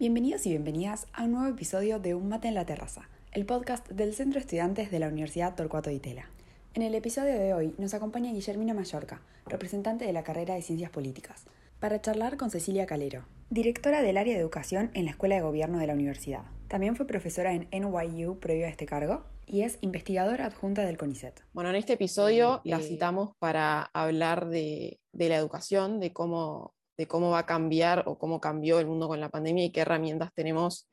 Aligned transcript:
Bienvenidos 0.00 0.46
y 0.46 0.48
bienvenidas 0.48 1.06
a 1.12 1.24
un 1.24 1.32
nuevo 1.32 1.48
episodio 1.48 1.98
de 1.98 2.14
Un 2.14 2.30
mate 2.30 2.48
en 2.48 2.54
la 2.54 2.64
terraza, 2.64 3.10
el 3.32 3.44
podcast 3.44 3.86
del 3.90 4.14
Centro 4.14 4.40
de 4.40 4.40
Estudiantes 4.40 4.90
de 4.90 4.98
la 4.98 5.08
Universidad 5.08 5.54
Torcuato 5.54 5.90
de 5.90 5.96
Itela. 5.96 6.24
En 6.72 6.80
el 6.80 6.94
episodio 6.94 7.34
de 7.34 7.52
hoy 7.52 7.74
nos 7.76 7.92
acompaña 7.92 8.32
Guillermina 8.32 8.72
Mallorca, 8.72 9.20
representante 9.44 10.06
de 10.06 10.14
la 10.14 10.22
carrera 10.22 10.54
de 10.54 10.62
Ciencias 10.62 10.90
Políticas, 10.90 11.44
para 11.80 12.00
charlar 12.00 12.38
con 12.38 12.50
Cecilia 12.50 12.86
Calero, 12.86 13.26
directora 13.50 14.00
del 14.00 14.16
área 14.16 14.32
de 14.32 14.40
educación 14.40 14.90
en 14.94 15.04
la 15.04 15.10
Escuela 15.10 15.34
de 15.34 15.42
Gobierno 15.42 15.78
de 15.78 15.88
la 15.88 15.92
Universidad. 15.92 16.44
También 16.68 16.96
fue 16.96 17.06
profesora 17.06 17.52
en 17.52 17.68
NYU 17.70 18.38
previo 18.38 18.64
a 18.64 18.70
este 18.70 18.86
cargo 18.86 19.24
y 19.44 19.64
es 19.64 19.76
investigadora 19.82 20.46
adjunta 20.46 20.80
del 20.86 20.96
CONICET. 20.96 21.42
Bueno, 21.52 21.68
en 21.68 21.76
este 21.76 21.92
episodio 21.92 22.62
la 22.64 22.80
citamos 22.80 23.36
para 23.38 23.82
hablar 23.92 24.48
de, 24.48 24.98
de 25.12 25.28
la 25.28 25.36
educación, 25.36 26.00
de 26.00 26.14
cómo 26.14 26.72
de 27.00 27.06
cómo 27.06 27.30
va 27.30 27.38
a 27.38 27.46
cambiar 27.46 28.02
o 28.04 28.18
cómo 28.18 28.42
cambió 28.42 28.78
el 28.78 28.86
mundo 28.86 29.08
con 29.08 29.20
la 29.20 29.30
pandemia 29.30 29.64
y 29.64 29.72
qué 29.72 29.80
herramientas 29.80 30.34
tenemos 30.34 30.86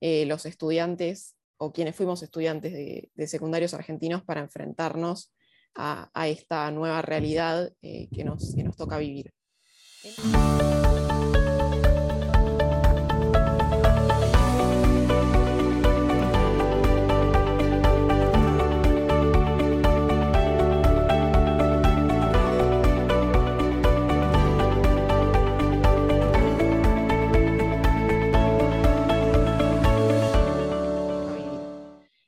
eh, 0.00 0.24
los 0.24 0.46
estudiantes 0.46 1.36
o 1.58 1.74
quienes 1.74 1.94
fuimos 1.94 2.22
estudiantes 2.22 2.72
de, 2.72 3.26
secundarios 3.26 3.74
argentinos 3.74 4.22
para 4.22 4.40
enfrentarnos 4.40 5.30
a, 5.74 6.10
esta 6.26 6.70
nueva 6.70 7.02
realidad 7.02 7.70
eh, 7.82 8.08
que, 8.14 8.24
nos, 8.24 8.54
que 8.54 8.62
nos 8.62 8.78
toca 8.78 8.96
vivir. 8.96 9.30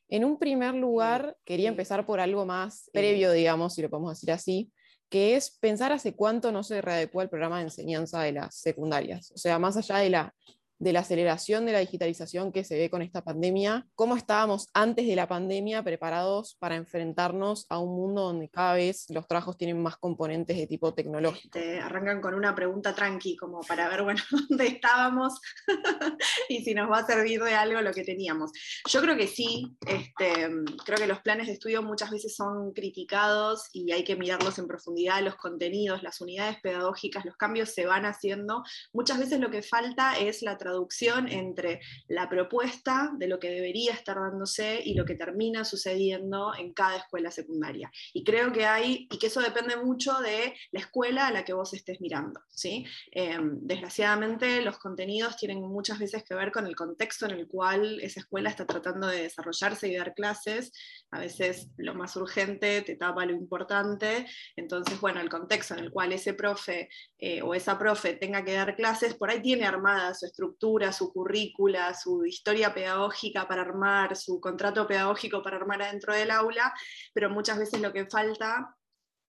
En 0.09 0.25
un 0.25 0.39
primer 0.39 0.75
lugar, 0.75 1.37
quería 1.45 1.69
empezar 1.69 2.07
por 2.07 2.21
algo 2.21 2.47
más 2.47 2.91
previo, 2.93 3.33
digamos, 3.33 3.75
si 3.75 3.83
lo 3.83 3.91
podemos 3.91 4.13
decir 4.15 4.33
así, 4.33 4.73
que 5.09 5.37
es 5.37 5.51
pensar 5.59 5.93
hace 5.93 6.15
cuánto 6.15 6.53
no 6.53 6.63
se 6.63 6.81
readecuó 6.81 7.23
el 7.23 7.29
programa 7.29 7.59
de 7.59 7.65
enseñanza 7.65 8.23
de 8.23 8.33
las 8.33 8.57
secundarias. 8.57 9.31
O 9.33 9.39
sea, 9.39 9.59
más 9.59 9.77
allá 9.77 9.99
de 9.99 10.11
la 10.11 10.35
de 10.79 10.93
la 10.93 11.01
aceleración 11.01 11.67
de 11.67 11.73
la 11.73 11.79
digitalización 11.79 12.53
que 12.53 12.65
se 12.65 12.77
ve 12.77 12.91
con 12.91 13.03
esta 13.03 13.23
pandemia, 13.23 13.87
cómo 13.95 14.17
estábamos 14.17 14.69
antes 14.75 15.07
de 15.07 15.17
la 15.17 15.29
pandemia 15.29 15.83
preparados 15.83 16.57
para 16.59 16.77
enfrentarnos 16.77 17.67
a 17.69 17.79
un 17.79 17.95
mundo 17.97 18.23
donde 18.23 18.49
cada 18.49 18.75
vez 18.75 19.07
los 19.11 19.27
trabajos 19.27 19.57
tienen 19.57 19.83
más 19.83 19.97
componentes 19.97 20.57
de 20.57 20.67
tipo 20.67 20.95
tecnológico. 20.95 21.59
Este, 21.59 21.81
arrancan 21.81 22.21
con 22.21 22.35
una 22.35 22.55
pregunta 22.55 22.95
tranqui, 22.95 23.37
como 23.37 23.61
para 23.61 23.89
ver, 23.89 24.03
bueno, 24.05 24.23
dónde 24.31 24.67
estábamos 24.67 25.41
y 26.49 26.65
si 26.65 26.75
nos 26.75 26.91
va 26.91 26.99
a 26.99 27.07
servir 27.07 27.43
de 27.43 27.55
algo 27.55 27.81
lo 27.81 27.93
que 27.93 28.05
teníamos. 28.05 28.51
Yo 28.89 29.01
creo 29.01 29.17
que 29.17 29.27
sí, 29.27 29.77
este, 29.87 30.51
creo 30.85 30.99
que 30.99 31.07
los 31.07 31.21
planes 31.21 31.47
de 31.47 31.55
estudio 31.55 31.83
muchas 31.83 32.11
veces 32.11 32.35
son 32.35 32.73
criticados 32.73 33.69
y 33.73 33.93
hay 33.93 34.05
que 34.05 34.17
mirarlos 34.17 34.59
en 34.59 34.67
profundidad, 34.67 35.23
los 35.23 35.37
contenidos, 35.37 36.03
las 36.03 36.21
unidades 36.21 36.61
pedagógicas, 36.61 37.25
los 37.25 37.37
cambios 37.37 37.71
se 37.71 37.87
van 37.87 38.05
haciendo. 38.05 38.63
Muchas 38.93 39.19
veces 39.19 39.41
lo 39.41 39.51
que 39.51 39.63
falta 39.63 40.17
es 40.19 40.43
la 40.43 40.59
traducción 40.65 41.29
entre 41.29 41.81
la 42.09 42.29
propuesta 42.29 43.13
de 43.17 43.29
lo 43.29 43.39
que 43.39 43.51
debería 43.51 43.93
estar 43.93 44.17
dándose 44.17 44.81
y 44.85 44.95
lo 44.95 45.05
que 45.05 45.15
termina 45.15 45.65
sucediendo 45.65 46.53
en 46.59 46.73
cada 46.73 46.97
escuela 46.97 47.31
secundaria. 47.31 47.91
Y 48.13 48.25
creo 48.25 48.53
que 48.53 48.67
hay, 48.67 49.07
y 49.11 49.19
que 49.19 49.29
eso 49.29 49.41
depende 49.41 49.77
mucho 49.77 50.19
de 50.21 50.55
la 50.73 50.81
escuela 50.81 51.29
a 51.29 51.31
la 51.31 51.45
que 51.45 51.53
vos 51.53 51.73
estés 51.75 52.01
mirando. 52.01 52.41
¿sí? 52.49 52.85
Em, 53.13 53.59
desgraciadamente 53.61 54.63
los 54.63 54.79
contenidos 54.79 55.37
tienen 55.37 55.61
muchas 55.61 55.99
veces 55.99 56.25
que 56.25 56.35
ver 56.35 56.51
con 56.51 56.67
el 56.67 56.75
contexto 56.75 57.27
en 57.27 57.33
el 57.33 57.47
cual 57.47 58.01
esa 58.01 58.21
escuela 58.21 58.51
está 58.51 58.67
tratando 58.67 59.07
de 59.07 59.23
desarrollarse 59.23 59.89
y 59.89 59.97
dar 59.97 60.15
clases. 60.15 60.73
A 61.11 61.21
veces 61.21 61.69
lo 61.77 61.95
más 61.95 62.17
urgente 62.17 62.83
te 62.83 62.97
tapa 62.97 63.27
lo 63.27 63.33
importante. 63.33 64.27
Entonces, 64.57 65.01
bueno, 65.01 65.21
el 65.21 65.29
contexto 65.29 65.75
en 65.75 65.81
el 65.81 65.91
cual 65.91 66.13
ese 66.13 66.35
profe 66.35 66.89
eh, 67.19 67.43
o 67.43 67.55
esa 67.55 67.79
profe 67.79 68.15
tenga 68.15 68.45
que 68.45 68.55
dar 68.55 68.77
clases, 68.77 69.15
por 69.15 69.31
ahí 69.31 69.41
tiene 69.41 69.67
armada 69.67 70.15
su 70.15 70.27
estructura 70.27 70.54
su 70.93 71.13
currícula, 71.13 71.95
su 71.95 72.25
historia 72.25 72.73
pedagógica 72.73 73.47
para 73.47 73.63
armar, 73.63 74.17
su 74.17 74.41
contrato 74.41 74.87
pedagógico 74.87 75.43
para 75.43 75.57
armar 75.57 75.83
adentro 75.83 76.15
del 76.15 76.31
aula, 76.31 76.73
pero 77.13 77.31
muchas 77.31 77.59
veces 77.59 77.81
lo 77.81 77.93
que 77.93 78.07
falta 78.07 78.77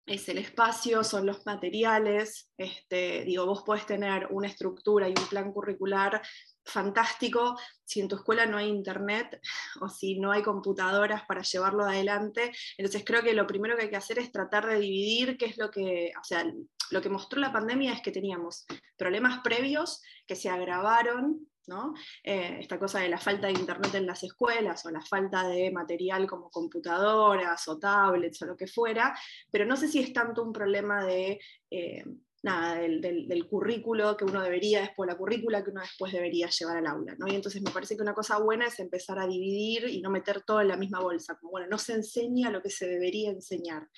es 0.06 0.28
el 0.28 0.38
espacio, 0.38 1.02
son 1.02 1.26
los 1.26 1.46
materiales. 1.46 2.50
Este, 2.56 3.24
digo, 3.24 3.46
vos 3.46 3.62
podés 3.62 3.86
tener 3.86 4.28
una 4.30 4.48
estructura 4.48 5.08
y 5.08 5.14
un 5.16 5.26
plan 5.28 5.52
curricular 5.52 6.20
fantástico 6.64 7.58
si 7.84 8.00
en 8.00 8.08
tu 8.08 8.16
escuela 8.16 8.46
no 8.46 8.56
hay 8.56 8.68
internet 8.68 9.40
o 9.80 9.88
si 9.88 10.18
no 10.18 10.32
hay 10.32 10.42
computadoras 10.42 11.24
para 11.26 11.42
llevarlo 11.42 11.84
adelante. 11.84 12.52
Entonces 12.76 13.02
creo 13.04 13.22
que 13.22 13.34
lo 13.34 13.46
primero 13.46 13.76
que 13.76 13.84
hay 13.84 13.90
que 13.90 13.96
hacer 13.96 14.18
es 14.18 14.30
tratar 14.30 14.66
de 14.66 14.78
dividir 14.78 15.36
qué 15.38 15.46
es 15.46 15.58
lo 15.58 15.70
que, 15.70 16.12
o 16.20 16.24
sea, 16.24 16.44
lo 16.90 17.00
que 17.00 17.08
mostró 17.08 17.40
la 17.40 17.52
pandemia 17.52 17.92
es 17.92 18.02
que 18.02 18.12
teníamos 18.12 18.66
problemas 18.96 19.40
previos 19.42 20.02
que 20.26 20.36
se 20.36 20.48
agravaron 20.48 21.48
¿no? 21.66 21.94
Eh, 22.22 22.58
esta 22.60 22.78
cosa 22.78 23.00
de 23.00 23.08
la 23.08 23.18
falta 23.18 23.46
de 23.46 23.54
internet 23.54 23.94
en 23.94 24.06
las 24.06 24.22
escuelas 24.22 24.84
o 24.84 24.90
la 24.90 25.00
falta 25.00 25.48
de 25.48 25.70
material 25.70 26.26
como 26.26 26.50
computadoras 26.50 27.66
o 27.68 27.78
tablets 27.78 28.42
o 28.42 28.46
lo 28.46 28.56
que 28.56 28.66
fuera, 28.66 29.16
pero 29.50 29.64
no 29.64 29.76
sé 29.76 29.88
si 29.88 30.00
es 30.00 30.12
tanto 30.12 30.42
un 30.42 30.52
problema 30.52 31.04
de 31.04 31.40
eh, 31.70 32.04
nada, 32.42 32.74
del, 32.76 33.46
currículo 33.48 34.16
que 34.16 34.24
uno 34.24 34.42
debería, 34.42 34.82
después 34.82 35.06
la 35.08 35.16
currícula 35.16 35.64
que 35.64 35.70
uno 35.70 35.80
después 35.80 36.12
debería 36.12 36.48
llevar 36.48 36.76
al 36.76 36.86
aula. 36.86 37.16
¿no? 37.18 37.26
Y 37.26 37.34
entonces 37.34 37.62
me 37.62 37.70
parece 37.70 37.96
que 37.96 38.02
una 38.02 38.14
cosa 38.14 38.38
buena 38.38 38.66
es 38.66 38.78
empezar 38.80 39.18
a 39.18 39.26
dividir 39.26 39.88
y 39.88 40.02
no 40.02 40.10
meter 40.10 40.42
todo 40.42 40.60
en 40.60 40.68
la 40.68 40.76
misma 40.76 41.00
bolsa, 41.00 41.36
como 41.38 41.52
bueno, 41.52 41.66
no 41.70 41.78
se 41.78 41.94
enseña 41.94 42.50
lo 42.50 42.60
que 42.60 42.70
se 42.70 42.86
debería 42.86 43.30
enseñar. 43.30 43.88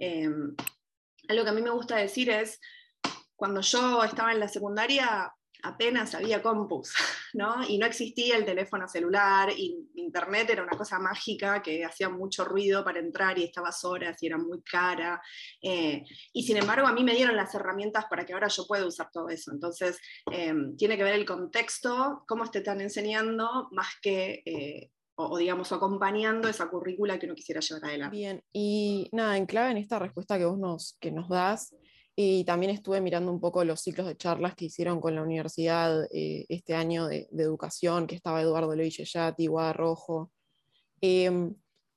Eh, 0.00 0.28
algo 1.28 1.44
que 1.44 1.50
a 1.50 1.54
mí 1.54 1.62
me 1.62 1.70
gusta 1.70 1.96
decir 1.96 2.30
es, 2.30 2.60
cuando 3.36 3.60
yo 3.60 4.04
estaba 4.04 4.32
en 4.32 4.40
la 4.40 4.48
secundaria, 4.48 5.32
apenas 5.62 6.14
había 6.14 6.42
compus, 6.42 6.92
¿no? 7.34 7.62
Y 7.68 7.78
no 7.78 7.86
existía 7.86 8.36
el 8.36 8.44
teléfono 8.44 8.88
celular, 8.88 9.50
y 9.56 9.88
internet 9.94 10.50
era 10.50 10.62
una 10.62 10.76
cosa 10.76 10.98
mágica 10.98 11.62
que 11.62 11.84
hacía 11.84 12.08
mucho 12.08 12.44
ruido 12.44 12.84
para 12.84 12.98
entrar 12.98 13.38
y 13.38 13.44
estabas 13.44 13.84
horas 13.84 14.22
y 14.22 14.26
era 14.26 14.38
muy 14.38 14.62
cara. 14.62 15.22
Eh, 15.60 16.04
y 16.32 16.42
sin 16.42 16.56
embargo, 16.56 16.86
a 16.86 16.92
mí 16.92 17.04
me 17.04 17.14
dieron 17.14 17.36
las 17.36 17.54
herramientas 17.54 18.06
para 18.06 18.26
que 18.26 18.32
ahora 18.32 18.48
yo 18.48 18.66
pueda 18.66 18.86
usar 18.86 19.10
todo 19.12 19.28
eso. 19.28 19.52
Entonces, 19.52 19.98
em, 20.30 20.76
tiene 20.76 20.96
que 20.96 21.04
ver 21.04 21.14
el 21.14 21.24
contexto, 21.24 22.24
cómo 22.26 22.50
te 22.50 22.58
están 22.58 22.80
enseñando, 22.80 23.68
más 23.72 23.88
que... 24.00 24.42
Eh, 24.44 24.90
o, 25.14 25.36
digamos, 25.36 25.72
acompañando 25.72 26.48
esa 26.48 26.68
currícula 26.68 27.18
que 27.18 27.26
uno 27.26 27.34
quisiera 27.34 27.60
llevar 27.60 27.84
adelante. 27.84 28.16
Bien, 28.16 28.42
y 28.52 29.08
nada, 29.12 29.36
en 29.36 29.46
clave 29.46 29.72
en 29.72 29.76
esta 29.78 29.98
respuesta 29.98 30.38
que 30.38 30.44
vos 30.44 30.58
nos, 30.58 30.96
que 31.00 31.10
nos 31.10 31.28
das, 31.28 31.74
y 32.14 32.44
también 32.44 32.72
estuve 32.72 33.00
mirando 33.00 33.32
un 33.32 33.40
poco 33.40 33.64
los 33.64 33.80
ciclos 33.80 34.06
de 34.06 34.16
charlas 34.16 34.54
que 34.54 34.66
hicieron 34.66 35.00
con 35.00 35.14
la 35.14 35.22
universidad 35.22 36.04
eh, 36.12 36.44
este 36.48 36.74
año 36.74 37.06
de, 37.06 37.28
educación, 37.32 38.06
que 38.06 38.14
estaba 38.14 38.42
Eduardo 38.42 38.74
Luis 38.74 38.96
Yeyati, 38.96 39.46
Guada 39.46 39.72
Rojo. 39.72 40.30
Em, 41.00 41.54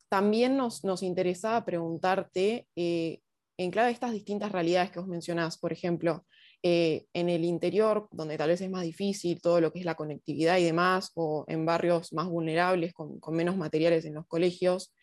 también 0.07 0.55
nos, 0.55 0.83
nos, 0.85 1.03
interesaba 1.03 1.65
preguntarte, 1.65 2.67
eh, 2.75 3.19
en 3.57 3.71
clave 3.71 3.87
de 3.87 3.93
estas 3.93 4.13
distintas 4.13 4.51
realidades 4.51 4.91
que 4.91 4.99
vos 4.99 5.07
mencionás, 5.07 5.57
por 5.57 5.73
ejemplo, 5.73 6.25
eh, 6.67 7.05
en 7.13 7.29
el 7.29 7.43
interior, 7.43 8.07
donde 8.11 8.37
tal 8.37 8.49
vez 8.49 8.61
es 8.61 8.69
más 8.71 8.81
difícil 8.81 9.39
todo 9.39 9.61
lo 9.61 9.71
que 9.71 9.79
es 9.79 9.85
la 9.85 9.93
conectividad 9.93 10.57
y 10.57 10.63
demás, 10.63 11.11
o 11.13 11.45
en 11.47 11.65
barrios 11.65 12.11
más 12.13 12.27
vulnerables, 12.27 12.93
con, 12.93 13.19
menos 13.29 13.55
materiales 13.55 14.05
en 14.05 14.15
los 14.15 14.25
colegios, 14.25 14.93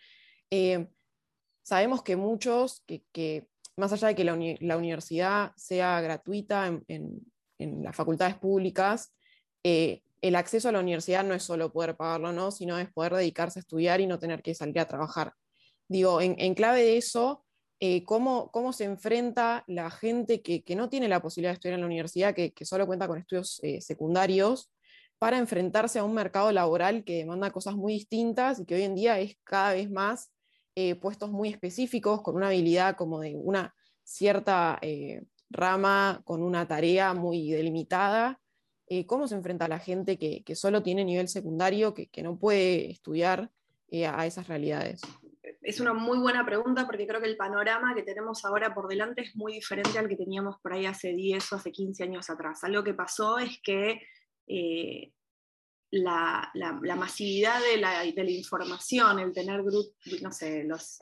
sabemos 1.62 2.02
que 2.02 2.16
muchos 2.16 2.82
que, 2.86 3.04
que 3.12 3.46
más 3.76 3.92
allá 3.92 4.08
de 4.08 4.14
que 4.14 4.24
la, 4.24 4.76
universidad 4.76 5.52
sea 5.56 6.00
gratuita 6.00 6.66
en, 6.88 7.20
las 7.58 7.94
facultades 7.94 8.36
públicas, 8.36 9.14
eh, 9.62 10.02
el 10.20 10.34
acceso 10.34 10.68
a 10.68 10.72
la 10.72 10.80
universidad 10.80 11.24
no 11.24 11.34
es 11.34 11.44
solo 11.44 11.72
poder 11.72 11.96
pagarlo, 11.96 12.32
¿no? 12.32 12.50
sino 12.50 12.76
es 12.78 12.92
poder 12.92 13.14
dedicarse 13.14 13.58
a 13.58 13.62
estudiar 13.62 14.00
y 14.00 14.06
no 14.06 14.18
tener 14.18 14.42
que 14.42 14.54
salir 14.54 14.80
a 14.80 14.88
trabajar. 14.88 15.32
Digo, 15.88 16.20
en, 16.20 16.54
clave 16.54 16.82
de 16.82 16.96
eso, 16.96 17.44
eh, 17.84 18.04
¿cómo, 18.04 18.48
¿cómo, 18.52 18.72
se 18.72 18.84
enfrenta 18.84 19.64
la 19.66 19.90
gente 19.90 20.40
que, 20.40 20.62
no 20.76 20.88
tiene 20.88 21.08
la 21.08 21.20
posibilidad 21.20 21.50
de 21.50 21.54
estudiar 21.54 21.74
en 21.74 21.80
la 21.80 21.86
universidad, 21.86 22.32
que, 22.32 22.52
solo 22.64 22.86
cuenta 22.86 23.08
con 23.08 23.18
estudios 23.18 23.58
eh, 23.64 23.80
secundarios, 23.80 24.70
para 25.18 25.36
enfrentarse 25.36 25.98
a 25.98 26.04
un 26.04 26.14
mercado 26.14 26.52
laboral 26.52 27.02
que 27.02 27.16
demanda 27.16 27.50
cosas 27.50 27.74
muy 27.74 27.94
distintas 27.94 28.60
y 28.60 28.66
que 28.66 28.76
hoy 28.76 28.82
en 28.82 28.94
día 28.94 29.18
es 29.18 29.36
cada 29.42 29.72
vez 29.72 29.90
más 29.90 30.30
eh, 30.76 30.94
puestos 30.94 31.32
muy 31.32 31.48
específicos, 31.48 32.22
con 32.22 32.36
una 32.36 32.46
habilidad 32.46 32.94
como 32.94 33.18
de 33.18 33.34
una 33.34 33.74
cierta 34.04 34.78
rama, 35.50 36.22
con 36.24 36.44
una 36.44 36.68
tarea 36.68 37.14
muy 37.14 37.50
delimitada. 37.50 38.40
¿Cómo 39.06 39.26
se 39.26 39.34
enfrenta 39.34 39.66
la 39.66 39.80
gente 39.80 40.18
que, 40.18 40.54
solo 40.54 40.84
tiene 40.84 41.04
nivel 41.04 41.26
secundario, 41.26 41.94
que, 41.94 42.22
no 42.22 42.38
puede 42.38 42.92
estudiar 42.92 43.50
a 43.90 44.24
esas 44.24 44.46
realidades? 44.46 45.00
Es 45.62 45.80
una 45.80 45.92
muy 45.92 46.18
buena 46.18 46.44
pregunta 46.44 46.86
porque 46.86 47.06
creo 47.06 47.20
que 47.20 47.28
el 47.28 47.36
panorama 47.36 47.94
que 47.94 48.02
tenemos 48.02 48.44
ahora 48.44 48.74
por 48.74 48.88
delante 48.88 49.22
es 49.22 49.36
muy 49.36 49.54
diferente 49.54 49.98
al 49.98 50.08
que 50.08 50.16
teníamos 50.16 50.56
por 50.60 50.72
ahí 50.72 50.86
hace 50.86 51.12
10 51.12 51.52
o 51.52 51.56
hace 51.56 51.70
15 51.70 52.02
años 52.04 52.30
atrás. 52.30 52.64
Algo 52.64 52.82
que 52.82 52.94
pasó 52.94 53.38
es 53.38 53.60
que 53.62 54.00
la, 55.92 56.50
masividad 56.96 57.60
de 57.60 57.76
la, 57.76 58.04
información, 58.04 59.20
el 59.20 59.32
tener, 59.32 59.62
no 60.22 60.32
sé, 60.32 60.64
los 60.64 60.98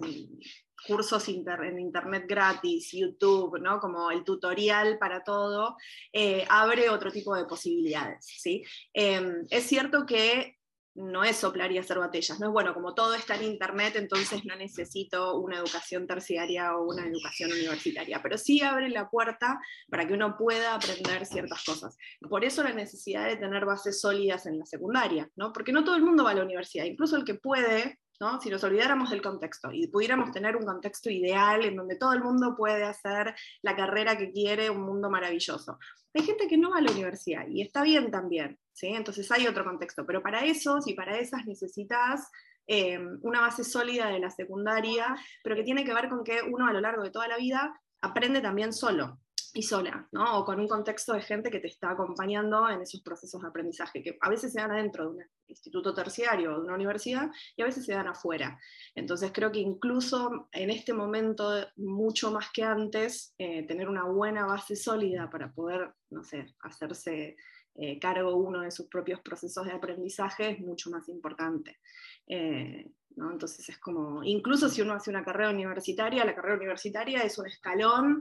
cursos 0.86 1.28
en 1.28 1.78
internet 1.78 2.24
gratis, 2.26 2.90
YouTube, 2.92 3.60
¿no? 3.60 3.78
como 3.78 4.10
el 4.10 4.24
tutorial 4.24 4.98
para 4.98 5.22
todo, 5.22 5.76
eh, 6.12 6.44
abre 6.48 6.88
otro 6.88 7.12
tipo 7.12 7.34
de 7.36 7.44
posibilidades. 7.44 8.26
¿sí? 8.26 8.62
Em, 8.92 9.46
es 9.50 9.64
cierto 9.64 10.06
que 10.06 10.59
no 11.00 11.24
es 11.24 11.36
soplar 11.36 11.72
y 11.72 11.78
hacer 11.78 11.98
botellas, 11.98 12.38
no 12.40 12.48
es 12.48 12.52
bueno, 12.52 12.74
como 12.74 12.94
todo 12.94 13.14
está 13.14 13.36
en 13.36 13.44
internet, 13.44 13.94
entonces 13.96 14.44
no 14.44 14.54
necesito 14.56 15.38
una 15.38 15.58
educación 15.58 16.06
terciaria 16.06 16.76
o 16.76 16.84
una 16.88 17.06
educación 17.06 17.52
universitaria, 17.52 18.20
pero 18.22 18.38
sí 18.38 18.60
abre 18.62 18.88
la 18.88 19.08
puerta 19.08 19.60
para 19.88 20.06
que 20.06 20.14
uno 20.14 20.36
pueda 20.36 20.74
aprender 20.74 21.26
ciertas 21.26 21.64
cosas. 21.64 21.96
Por 22.28 22.44
eso 22.44 22.62
la 22.62 22.72
necesidad 22.72 23.26
de 23.26 23.36
tener 23.36 23.64
bases 23.64 24.00
sólidas 24.00 24.46
en 24.46 24.58
la 24.58 24.66
secundaria, 24.66 25.28
¿no? 25.36 25.52
porque 25.52 25.72
no 25.72 25.84
todo 25.84 25.96
el 25.96 26.02
mundo 26.02 26.24
va 26.24 26.30
a 26.30 26.34
la 26.34 26.44
universidad, 26.44 26.84
incluso 26.84 27.16
el 27.16 27.24
que 27.24 27.34
puede 27.34 27.98
si 28.42 28.50
nos 28.50 28.62
olvidáramos 28.64 29.08
del 29.08 29.22
contexto 29.22 29.72
y 29.72 29.86
pudiéramos 29.86 30.30
tener 30.30 30.54
un 30.54 30.66
contexto 30.66 31.08
ideal 31.08 31.64
en 31.64 31.74
donde 31.74 31.96
todo 31.96 32.12
el 32.12 32.22
mundo 32.22 32.54
puede 32.54 32.84
hacer 32.84 33.34
la 33.62 33.74
carrera 33.74 34.18
que 34.18 34.30
quiere, 34.30 34.68
un 34.68 34.82
mundo 34.82 35.08
maravilloso. 35.08 35.78
Hay 36.12 36.22
gente 36.22 36.46
que 36.46 36.58
no 36.58 36.70
va 36.70 36.78
a 36.78 36.80
la 36.82 36.92
universidad 36.92 37.46
y 37.48 37.62
está 37.62 37.82
bien 37.82 38.10
también, 38.10 38.58
¿sí? 38.80 38.88
entonces 38.88 39.30
hay 39.30 39.46
otro 39.46 39.64
contexto, 39.64 40.06
pero 40.06 40.22
para 40.22 40.44
esos 40.44 40.88
y 40.88 40.94
para 40.94 41.18
esas 41.18 41.44
necesitas 41.44 42.30
eh, 42.66 42.98
una 43.22 43.40
base 43.40 43.62
sólida 43.62 44.08
de 44.08 44.20
la 44.20 44.30
secundaria, 44.30 45.14
pero 45.44 45.54
que 45.54 45.64
tiene 45.64 45.84
que 45.84 45.92
ver 45.92 46.08
con 46.08 46.24
que 46.24 46.40
uno 46.42 46.66
a 46.66 46.72
lo 46.72 46.80
largo 46.80 47.02
de 47.02 47.10
toda 47.10 47.28
la 47.28 47.36
vida 47.36 47.78
aprende 48.00 48.40
también 48.40 48.72
solo 48.72 49.20
y 49.52 49.62
sola, 49.62 50.08
¿no? 50.12 50.38
o 50.38 50.44
con 50.44 50.60
un 50.60 50.68
contexto 50.68 51.12
de 51.12 51.22
gente 51.22 51.50
que 51.50 51.58
te 51.58 51.66
está 51.66 51.90
acompañando 51.90 52.68
en 52.70 52.80
esos 52.82 53.02
procesos 53.02 53.42
de 53.42 53.48
aprendizaje, 53.48 54.02
que 54.02 54.16
a 54.20 54.30
veces 54.30 54.52
se 54.52 54.60
dan 54.60 54.70
adentro 54.70 55.04
de 55.04 55.16
un 55.16 55.24
instituto 55.48 55.92
terciario 55.92 56.54
o 56.54 56.60
de 56.60 56.66
una 56.66 56.76
universidad 56.76 57.28
y 57.56 57.62
a 57.62 57.66
veces 57.66 57.84
se 57.84 57.92
dan 57.92 58.06
afuera. 58.06 58.58
Entonces 58.94 59.32
creo 59.34 59.50
que 59.50 59.58
incluso 59.58 60.48
en 60.52 60.70
este 60.70 60.94
momento, 60.94 61.52
mucho 61.76 62.30
más 62.30 62.50
que 62.52 62.62
antes, 62.62 63.34
eh, 63.38 63.66
tener 63.66 63.88
una 63.88 64.04
buena 64.04 64.46
base 64.46 64.76
sólida 64.76 65.28
para 65.28 65.52
poder, 65.52 65.92
no 66.10 66.22
sé, 66.22 66.54
hacerse 66.60 67.36
eh, 67.82 67.98
cargo 67.98 68.36
uno 68.36 68.60
de 68.60 68.70
sus 68.70 68.88
propios 68.88 69.22
procesos 69.22 69.64
de 69.64 69.72
aprendizaje 69.72 70.50
es 70.50 70.60
mucho 70.60 70.90
más 70.90 71.08
importante. 71.08 71.78
Eh, 72.26 72.90
¿no? 73.16 73.32
Entonces 73.32 73.66
es 73.70 73.78
como, 73.78 74.22
incluso 74.22 74.68
si 74.68 74.82
uno 74.82 74.92
hace 74.92 75.08
una 75.08 75.24
carrera 75.24 75.48
universitaria, 75.48 76.26
la 76.26 76.34
carrera 76.34 76.56
universitaria 76.56 77.22
es 77.22 77.38
un 77.38 77.46
escalón, 77.46 78.20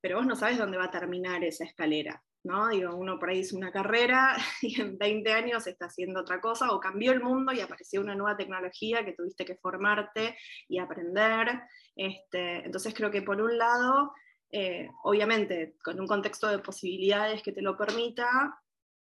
pero 0.00 0.16
vos 0.16 0.26
no 0.26 0.34
sabes 0.34 0.58
dónde 0.58 0.76
va 0.76 0.86
a 0.86 0.90
terminar 0.90 1.44
esa 1.44 1.64
escalera. 1.64 2.20
¿no? 2.42 2.68
Digo, 2.68 2.96
uno 2.96 3.16
por 3.16 3.30
ahí 3.30 3.38
hizo 3.38 3.56
una 3.56 3.70
carrera 3.70 4.36
y 4.62 4.80
en 4.80 4.98
20 4.98 5.32
años 5.32 5.68
está 5.68 5.86
haciendo 5.86 6.22
otra 6.22 6.40
cosa, 6.40 6.72
o 6.72 6.80
cambió 6.80 7.12
el 7.12 7.22
mundo 7.22 7.52
y 7.52 7.60
apareció 7.60 8.00
una 8.00 8.16
nueva 8.16 8.36
tecnología 8.36 9.04
que 9.04 9.12
tuviste 9.12 9.44
que 9.44 9.54
formarte 9.54 10.36
y 10.66 10.80
aprender. 10.80 11.60
Este, 11.94 12.64
entonces 12.64 12.92
creo 12.92 13.12
que 13.12 13.22
por 13.22 13.40
un 13.40 13.56
lado, 13.56 14.12
eh, 14.50 14.88
obviamente, 15.04 15.76
con 15.84 16.00
un 16.00 16.08
contexto 16.08 16.48
de 16.48 16.58
posibilidades 16.58 17.40
que 17.40 17.52
te 17.52 17.62
lo 17.62 17.76
permita, 17.76 18.58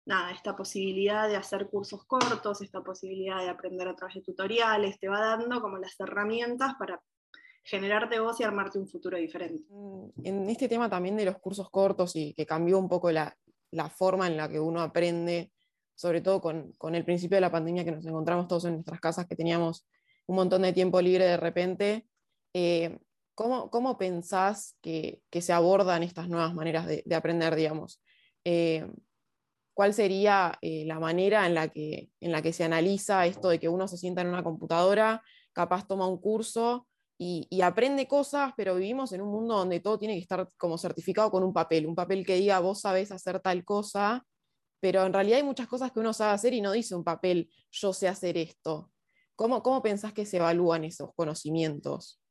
nada, 0.05 0.31
esta 0.31 0.55
posibilidad 0.55 1.27
de 1.27 1.35
hacer 1.35 1.69
cursos 1.69 2.05
cortos, 2.05 2.61
esta 2.61 2.81
posibilidad 2.81 3.39
de 3.39 3.49
aprender 3.49 3.87
a 3.87 3.95
través 3.95 4.15
de 4.15 4.21
tutoriales, 4.21 4.99
te 4.99 5.07
va 5.07 5.19
dando 5.19 5.61
como 5.61 5.77
las 5.77 5.99
herramientas 5.99 6.73
para 6.77 7.01
generarte 7.63 8.19
vos 8.19 8.39
y 8.39 8.43
armarte 8.43 8.77
un 8.77 8.87
futuro 8.87 9.17
diferente. 9.17 9.65
Mm, 9.69 10.09
en 10.23 10.49
este 10.49 10.67
tema 10.67 10.89
también 10.89 11.15
de 11.15 11.25
los 11.25 11.37
cursos 11.37 11.69
cortos 11.69 12.15
y 12.15 12.33
que 12.33 12.45
cambió 12.45 12.77
un 12.77 12.89
poco 12.89 13.11
la, 13.11 13.35
forma 13.95 14.27
en 14.27 14.37
la 14.37 14.49
que 14.49 14.59
uno 14.59 14.81
aprende, 14.81 15.51
sobre 15.95 16.21
todo 16.21 16.41
con, 16.41 16.73
el 16.93 17.05
principio 17.05 17.37
de 17.37 17.41
la 17.41 17.51
pandemia 17.51 17.85
que 17.85 17.91
nos 17.91 18.05
encontramos 18.05 18.47
todos 18.47 18.65
en 18.65 18.73
nuestras 18.73 18.99
casas, 18.99 19.25
que 19.25 19.35
teníamos 19.35 19.87
un 20.27 20.35
montón 20.35 20.61
de 20.61 20.73
tiempo 20.73 21.01
libre 21.01 21.25
de 21.25 21.37
repente, 21.37 22.07
eh, 22.53 22.99
¿cómo, 23.33 23.97
pensás 23.97 24.75
que, 24.81 25.21
se 25.31 25.53
abordan 25.53 26.03
estas 26.03 26.29
nuevas 26.29 26.53
maneras 26.53 26.85
de, 26.85 27.15
aprender, 27.15 27.55
digamos? 27.55 28.01
Eh, 28.43 28.85
¿Cuál 29.73 29.93
sería 29.93 30.57
eh, 30.61 30.83
la 30.85 30.99
manera 30.99 31.47
en 31.47 31.55
la, 31.55 31.69
que, 31.69 32.09
en 32.19 32.31
la 32.31 32.41
que 32.41 32.53
se 32.53 32.63
analiza 32.63 33.25
esto 33.25 33.49
de 33.49 33.59
que 33.59 33.69
uno 33.69 33.87
se 33.87 33.97
sienta 33.97 34.21
en 34.21 34.27
una 34.27 34.43
computadora, 34.43 35.23
capaz 35.51 35.87
toma 35.87 36.07
un 36.07 36.19
curso 36.19 36.87
y, 37.17 37.61
aprende 37.61 38.07
cosas, 38.07 38.53
pero 38.57 38.75
vivimos 38.75 39.13
en 39.13 39.21
un 39.21 39.29
mundo 39.29 39.55
donde 39.55 39.79
todo 39.79 39.97
tiene 39.97 40.15
que 40.15 40.21
estar 40.21 40.49
como 40.57 40.77
certificado 40.77 41.31
con 41.31 41.43
un 41.43 41.53
papel, 41.53 41.85
un 41.87 41.95
papel 41.95 42.25
que 42.25 42.35
diga 42.35 42.59
vos 42.59 42.81
sabés 42.81 43.11
hacer 43.11 43.39
tal 43.39 43.63
cosa, 43.63 44.25
pero 44.79 45.05
en 45.05 45.13
realidad 45.13 45.37
hay 45.37 45.43
muchas 45.43 45.67
cosas 45.67 45.91
que 45.91 46.01
uno 46.01 46.11
sabe 46.11 46.33
hacer 46.33 46.53
y 46.53 46.61
no 46.61 46.73
dice 46.73 46.95
un 46.95 47.03
papel 47.03 47.49
yo 47.71 47.93
sé 47.93 48.07
hacer 48.07 48.37
esto. 48.37 48.91
¿Cómo, 49.35 49.63
cómo 49.63 49.81
pensás 49.81 50.13
que 50.13 50.25
se 50.25 50.37
evalúan 50.37 50.83
esos 50.83 51.11
conocimientos? 51.15 52.22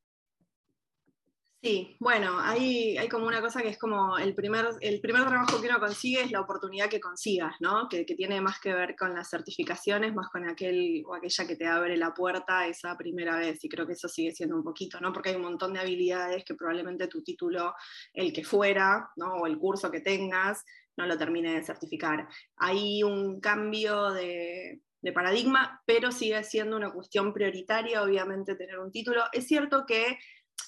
Sí, 1.65 1.97
bueno, 2.01 2.41
hay, 2.41 2.99
hay, 2.99 3.09
como 3.09 3.29
una 3.29 3.41
cosa 3.41 3.63
que 3.63 3.69
es 3.69 3.79
como 3.79 4.19
el 4.19 4.35
primer, 4.35 4.67
el 4.81 5.01
primer 5.01 5.25
trabajo 5.29 5.61
que 5.61 5.69
uno 5.69 5.79
consigue 5.79 6.21
es 6.21 6.33
la 6.33 6.41
oportunidad 6.41 6.89
que 6.89 6.99
consigas, 6.99 7.55
¿no? 7.61 7.89
Que, 7.89 8.05
tiene 8.05 8.41
más 8.41 8.59
que 8.59 8.75
ver 8.75 8.97
con 8.97 9.15
las 9.15 9.31
certificaciones, 9.31 10.13
más 10.13 10.29
con 10.29 10.49
aquel 10.49 11.05
o 11.07 11.15
aquella 11.15 11.47
que 11.47 11.55
te 11.55 11.69
abre 11.69 11.97
la 11.97 12.15
puerta 12.15 12.67
esa 12.67 12.97
primera 12.97 13.37
vez. 13.37 13.63
Y 13.63 13.69
creo 13.69 13.87
que 13.87 13.93
eso 13.93 14.09
sigue 14.09 14.33
siendo 14.33 14.57
un 14.57 14.65
poquito, 14.65 15.01
¿no? 15.01 15.13
Porque 15.13 15.29
hay 15.29 15.37
un 15.37 15.43
montón 15.43 15.73
de 15.73 15.79
habilidades 15.79 16.45
que 16.45 16.57
probablemente 16.57 17.07
tu 17.07 17.23
título, 17.23 17.75
el 18.13 18.33
que 18.33 18.43
fuera, 18.43 19.11
¿no? 19.15 19.35
O 19.35 19.47
el 19.47 19.57
curso 19.57 19.89
que 19.93 20.01
tengas, 20.01 20.65
no 20.97 21.07
lo 21.07 21.17
termine 21.17 21.55
de 21.55 21.63
certificar. 21.63 22.27
Hay 22.57 23.05
un 23.05 23.41
cambio 23.41 24.11
de, 24.11 24.81
de 25.01 25.13
paradigma, 25.13 25.81
pero 25.87 26.11
sigue 26.11 26.43
siendo 26.43 26.77
una 26.77 26.93
cuestión 26.93 27.33
prioritaria, 27.33 28.03
obviamente, 28.03 28.57
tener 28.57 28.81
un 28.81 28.91
título. 28.91 29.23
Es 29.33 29.47
cierto 29.47 29.85
que 29.87 30.19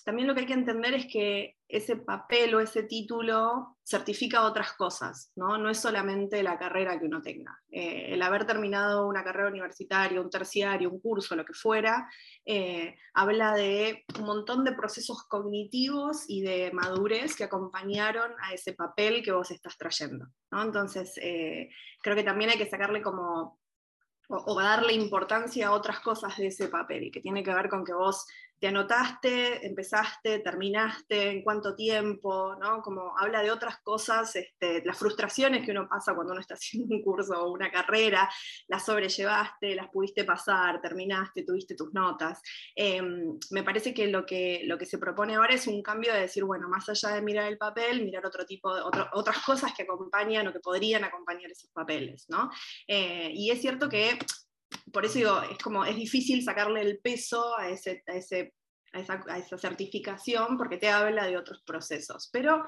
también 0.02 0.26
lo 0.26 0.34
que 0.34 0.40
hay 0.40 0.46
que 0.46 0.54
entender 0.54 0.94
es 0.94 1.06
que 1.06 1.56
ese 1.68 1.96
papel 1.96 2.54
o 2.54 2.60
ese 2.60 2.84
título 2.84 3.76
certifica 3.84 4.44
otras 4.44 4.72
cosas, 4.72 5.32
¿no? 5.36 5.58
No 5.58 5.68
es 5.68 5.78
solamente 5.78 6.42
la 6.42 6.58
carrera 6.58 6.98
que 6.98 7.06
uno 7.06 7.20
tenga. 7.20 7.60
Eh, 7.70 8.14
el 8.14 8.22
haber 8.22 8.46
terminado 8.46 9.06
una 9.06 9.22
carrera 9.22 9.48
universitaria, 9.48 10.20
un 10.20 10.30
terciario, 10.30 10.90
un 10.90 11.00
curso, 11.00 11.36
lo 11.36 11.44
que 11.44 11.52
fuera, 11.52 12.08
eh, 12.44 12.96
habla 13.12 13.54
de 13.54 14.04
un 14.18 14.24
montón 14.24 14.64
de 14.64 14.72
procesos 14.72 15.24
cognitivos 15.28 16.24
y 16.28 16.42
de 16.42 16.70
madurez 16.72 17.36
que 17.36 17.44
acompañaron 17.44 18.32
a 18.40 18.54
ese 18.54 18.72
papel 18.72 19.22
que 19.22 19.32
vos 19.32 19.50
estás 19.50 19.76
trayendo. 19.76 20.26
Entonces, 20.52 21.18
eh, 21.20 21.68
creo 22.00 22.16
que 22.16 22.24
también 22.24 22.50
hay 22.50 22.58
que 22.58 22.70
sacarle 22.70 23.02
como 23.02 23.58
o, 24.28 24.60
darle 24.60 24.92
importancia 24.94 25.68
a 25.68 25.72
otras 25.72 26.00
cosas 26.00 26.36
de 26.36 26.46
ese 26.46 26.68
papel, 26.68 27.04
y 27.04 27.10
que 27.10 27.20
tiene 27.20 27.42
que 27.42 27.54
ver 27.54 27.68
con 27.68 27.84
que 27.84 27.92
vos 27.92 28.26
te 28.64 28.68
anotaste, 28.68 29.66
empezaste, 29.66 30.38
terminaste, 30.38 31.32
en 31.32 31.42
cuánto 31.42 31.74
tiempo, 31.74 32.56
¿no? 32.58 32.80
Como 32.80 33.12
habla 33.18 33.42
de 33.42 33.50
otras 33.50 33.82
cosas, 33.82 34.34
este, 34.36 34.82
las 34.86 34.96
frustraciones 34.96 35.66
que 35.66 35.72
uno 35.72 35.86
pasa 35.86 36.14
cuando 36.14 36.32
uno 36.32 36.40
está 36.40 36.54
haciendo 36.58 36.94
un 36.94 37.02
curso 37.02 37.34
o 37.34 37.52
una 37.52 37.70
carrera, 37.70 38.26
las 38.68 38.86
sobrellevaste, 38.86 39.74
las 39.74 39.90
pudiste 39.90 40.24
pasar, 40.24 40.80
terminaste, 40.80 41.42
tuviste 41.42 41.74
tus 41.74 41.92
notas. 41.92 42.40
Em, 42.74 43.38
me 43.50 43.62
parece 43.62 43.92
que 43.92 44.06
lo, 44.06 44.24
que 44.24 44.62
lo 44.64 44.78
que 44.78 44.86
se 44.86 44.96
propone 44.96 45.34
ahora 45.34 45.52
es 45.52 45.66
un 45.66 45.82
cambio 45.82 46.14
de 46.14 46.20
decir, 46.20 46.44
bueno, 46.44 46.66
más 46.66 46.88
allá 46.88 47.10
de 47.10 47.20
mirar 47.20 47.46
el 47.48 47.58
papel, 47.58 48.02
mirar 48.02 48.24
otro 48.24 48.46
tipo 48.46 48.74
de, 48.74 48.80
otras 49.12 49.44
cosas 49.44 49.74
que 49.76 49.82
acompañan 49.82 50.48
o 50.48 50.54
que 50.54 50.60
podrían 50.60 51.04
acompañar 51.04 51.50
esos 51.50 51.68
papeles, 51.68 52.24
¿no? 52.30 52.50
Eh, 52.88 53.30
y 53.34 53.50
es 53.50 53.60
cierto 53.60 53.90
que 53.90 54.18
por 54.92 55.04
eso 55.04 55.18
digo, 55.18 55.42
es 55.42 55.58
como, 55.58 55.84
es 55.84 55.96
difícil 55.96 56.42
sacarle 56.42 56.80
el 56.80 56.98
peso 56.98 57.56
a, 57.56 57.68
ese, 57.68 58.02
a, 58.06 58.12
ese, 58.14 58.54
a, 58.92 59.38
esa, 59.38 59.58
certificación 59.58 60.56
porque 60.56 60.76
te 60.76 60.88
habla 60.88 61.26
de 61.26 61.36
otros 61.36 61.62
procesos. 61.62 62.28
Pero 62.32 62.64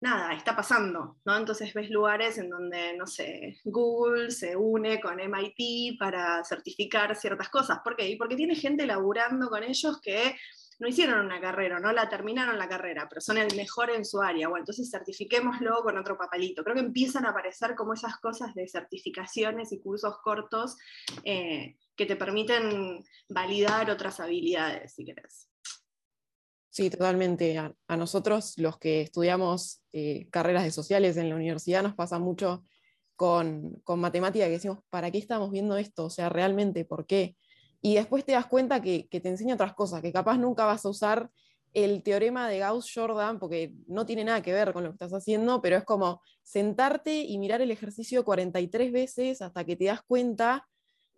nada, 0.00 0.34
está 0.34 0.54
pasando, 0.54 1.18
¿no? 1.24 1.36
Entonces 1.36 1.72
ves 1.74 1.90
lugares 1.90 2.38
en 2.38 2.50
donde, 2.50 2.96
no 2.96 3.06
sé, 3.06 3.60
Google 3.64 4.30
se 4.30 4.56
une 4.56 5.00
con 5.00 5.18
MIT 5.18 5.98
para 5.98 6.44
certificar 6.44 7.16
ciertas 7.16 7.48
cosas. 7.48 7.78
¿Por 7.82 7.96
qué? 7.96 8.14
Porque 8.18 8.36
tiene 8.36 8.54
gente 8.54 8.86
laburando 8.86 9.48
con 9.48 9.62
ellos 9.62 10.00
que 10.00 10.36
no 10.78 10.88
hicieron 10.88 11.24
una 11.24 11.40
carrera, 11.40 11.78
no 11.80 11.92
la 11.92 12.08
terminaron 12.08 12.58
la 12.58 12.68
carrera, 12.68 13.06
pero 13.08 13.20
son 13.20 13.38
el 13.38 13.54
mejor 13.56 13.90
en 13.90 14.04
su 14.04 14.20
área. 14.20 14.48
Bueno, 14.48 14.62
entonces 14.62 14.90
certifiquémoslo 14.90 15.82
con 15.82 15.96
otro 15.98 16.16
papelito. 16.16 16.62
Creo 16.64 16.74
que 16.74 16.82
empiezan 16.82 17.26
a 17.26 17.30
aparecer 17.30 17.74
como 17.74 17.94
esas 17.94 18.18
cosas 18.18 18.54
de 18.54 18.68
certificaciones 18.68 19.72
y 19.72 19.80
cursos 19.80 20.16
cortos 20.22 20.76
eh, 21.24 21.76
que 21.96 22.06
te 22.06 22.16
permiten 22.16 23.04
validar 23.28 23.90
otras 23.90 24.20
habilidades, 24.20 24.94
si 24.94 25.04
querés. 25.04 25.48
Sí, 26.70 26.90
totalmente. 26.90 27.56
A, 27.56 27.96
nosotros, 27.96 28.58
los 28.58 28.78
que 28.78 29.02
estudiamos 29.02 29.82
eh, 29.92 30.28
carreras 30.30 30.64
de 30.64 30.72
sociales 30.72 31.16
en 31.16 31.28
la 31.28 31.36
universidad, 31.36 31.84
nos 31.84 31.94
pasa 31.94 32.18
mucho 32.18 32.64
con, 33.14 33.80
con 33.84 34.00
matemática, 34.00 34.46
que 34.46 34.52
decimos, 34.52 34.80
¿para 34.90 35.12
qué 35.12 35.18
estamos 35.18 35.52
viendo 35.52 35.76
esto? 35.76 36.06
O 36.06 36.10
sea, 36.10 36.28
realmente, 36.30 36.84
¿por 36.84 37.06
qué? 37.06 37.36
Y 37.84 37.96
después 37.96 38.24
te 38.24 38.32
das 38.32 38.46
cuenta 38.46 38.80
que, 38.80 39.06
te 39.10 39.28
enseña 39.28 39.56
otras 39.56 39.74
cosas, 39.74 40.00
que 40.00 40.10
capaz 40.10 40.38
nunca 40.38 40.64
vas 40.64 40.86
a 40.86 40.88
usar 40.88 41.30
el 41.74 42.02
teorema 42.02 42.48
de 42.48 42.60
Gauss-Jordan, 42.60 43.38
porque 43.38 43.74
no 43.88 44.06
tiene 44.06 44.24
nada 44.24 44.40
que 44.40 44.54
ver 44.54 44.72
con 44.72 44.84
lo 44.84 44.88
que 44.88 44.94
estás 44.94 45.12
haciendo, 45.12 45.60
pero 45.60 45.76
es 45.76 45.84
como 45.84 46.22
sentarte 46.42 47.14
y 47.14 47.36
mirar 47.36 47.60
el 47.60 47.70
ejercicio 47.70 48.24
43 48.24 48.90
veces 48.90 49.42
hasta 49.42 49.64
que 49.66 49.76
te 49.76 49.84
das 49.84 50.00
cuenta, 50.02 50.66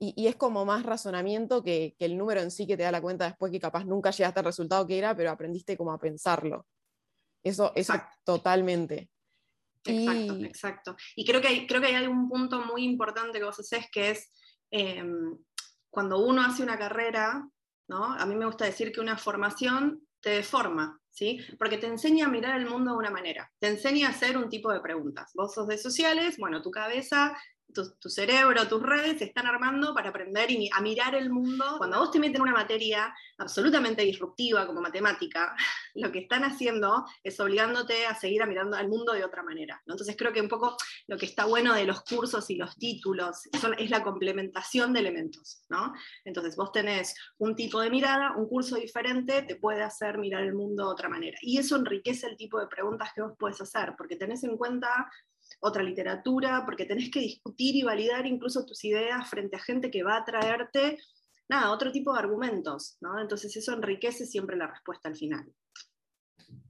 y, 0.00 0.26
es 0.26 0.34
como 0.34 0.64
más 0.64 0.82
razonamiento 0.82 1.62
que, 1.62 1.94
el 2.00 2.18
número 2.18 2.40
en 2.40 2.50
sí 2.50 2.66
que 2.66 2.76
te 2.76 2.82
da 2.82 2.90
la 2.90 3.00
cuenta 3.00 3.26
después 3.26 3.52
que 3.52 3.60
capaz 3.60 3.84
nunca 3.84 4.10
llegaste 4.10 4.40
al 4.40 4.46
resultado 4.46 4.84
que 4.88 4.98
era, 4.98 5.16
pero 5.16 5.30
aprendiste 5.30 5.76
como 5.76 5.92
a 5.92 6.00
pensarlo. 6.00 6.66
Eso, 7.44 7.70
es 7.76 7.88
totalmente. 8.24 9.08
Exacto, 9.84 10.34
exacto. 10.44 10.96
Y 11.14 11.24
creo 11.24 11.40
que, 11.40 11.46
hay, 11.46 11.66
creo 11.68 11.80
que 11.80 11.94
hay 11.94 12.08
un 12.08 12.28
punto 12.28 12.60
muy 12.64 12.82
importante 12.82 13.38
que 13.38 13.44
vos 13.44 13.60
haces, 13.60 13.86
que 13.92 14.10
es 14.10 14.32
em, 14.72 15.38
cuando 15.96 16.18
uno 16.18 16.42
hace 16.42 16.62
una 16.62 16.76
carrera, 16.76 17.48
¿no? 17.88 18.04
A 18.04 18.26
mí 18.26 18.34
me 18.34 18.44
gusta 18.44 18.66
decir 18.66 18.92
que 18.92 19.00
una 19.00 19.16
formación 19.16 20.06
te 20.20 20.28
deforma, 20.28 21.00
¿sí? 21.08 21.40
Porque 21.58 21.78
te 21.78 21.86
enseña 21.86 22.26
a 22.26 22.28
mirar 22.28 22.60
el 22.60 22.68
mundo 22.68 22.90
de 22.90 22.98
una 22.98 23.10
manera, 23.10 23.50
te 23.58 23.68
enseña 23.68 24.08
a 24.08 24.10
hacer 24.10 24.36
un 24.36 24.50
tipo 24.50 24.70
de 24.70 24.80
preguntas. 24.80 25.32
Vos 25.34 25.54
sos 25.54 25.66
de 25.66 25.78
sociales, 25.78 26.36
bueno, 26.36 26.60
tu 26.60 26.70
cabeza 26.70 27.34
tu, 27.72 28.08
cerebro, 28.08 28.66
tus 28.68 28.82
redes 28.82 29.18
se 29.18 29.24
están 29.24 29.46
armando 29.46 29.94
para 29.94 30.10
aprender 30.10 30.50
y 30.50 30.70
a 30.72 30.80
mirar 30.80 31.14
el 31.14 31.30
mundo. 31.30 31.64
Cuando 31.78 31.98
vos 31.98 32.10
te 32.10 32.18
meten 32.18 32.36
en 32.36 32.42
una 32.42 32.52
materia 32.52 33.14
absolutamente 33.38 34.02
disruptiva 34.02 34.66
como 34.66 34.80
matemática, 34.80 35.54
lo 35.94 36.10
que 36.10 36.20
están 36.20 36.44
haciendo 36.44 37.04
es 37.22 37.38
obligándote 37.40 38.06
a 38.06 38.14
seguir 38.14 38.42
a 38.42 38.46
mirando 38.46 38.76
al 38.76 38.88
mundo 38.88 39.12
de 39.12 39.24
otra 39.24 39.42
manera. 39.42 39.82
Entonces 39.86 40.16
creo 40.16 40.32
que 40.32 40.40
un 40.40 40.48
poco 40.48 40.76
lo 41.06 41.16
que 41.16 41.26
está 41.26 41.44
bueno 41.44 41.74
de 41.74 41.84
los 41.84 42.02
cursos 42.02 42.48
y 42.50 42.56
los 42.56 42.76
títulos 42.76 43.42
es 43.78 43.90
la 43.90 44.02
complementación 44.02 44.92
de 44.92 45.00
elementos. 45.00 45.62
¿no? 45.68 45.92
Entonces 46.24 46.56
vos 46.56 46.72
tenés 46.72 47.14
un 47.38 47.54
tipo 47.54 47.80
de 47.80 47.90
mirada, 47.90 48.34
un 48.36 48.48
curso 48.48 48.76
diferente 48.76 49.42
te 49.42 49.56
puede 49.56 49.82
hacer 49.82 50.18
mirar 50.18 50.42
el 50.42 50.54
mundo 50.54 50.84
de 50.84 50.92
otra 50.92 51.08
manera. 51.08 51.36
Y 51.42 51.58
eso 51.58 51.76
enriquece 51.76 52.26
el 52.26 52.36
tipo 52.36 52.58
de 52.58 52.66
preguntas 52.68 53.10
que 53.14 53.22
vos 53.22 53.32
puedes 53.38 53.60
hacer, 53.60 53.94
porque 53.96 54.16
tenés 54.16 54.44
en 54.44 54.56
cuenta 54.56 55.10
otra 55.60 55.82
literatura, 55.82 56.62
porque 56.64 56.84
tenés 56.84 57.10
que 57.10 57.20
discutir 57.20 57.76
y 57.76 57.82
validar 57.82 58.26
incluso 58.26 58.64
tus 58.64 58.84
ideas 58.84 59.28
frente 59.28 59.56
a 59.56 59.60
gente 59.60 59.90
que 59.90 60.02
va 60.02 60.16
a 60.16 60.24
traerte, 60.24 60.98
nada, 61.48 61.72
otro 61.72 61.92
tipo 61.92 62.12
de 62.12 62.18
argumentos, 62.18 62.96
¿no? 63.00 63.20
Entonces 63.20 63.56
eso 63.56 63.72
enriquece 63.72 64.26
siempre 64.26 64.56
la 64.56 64.66
respuesta 64.66 65.08
al 65.08 65.16
final. 65.16 65.52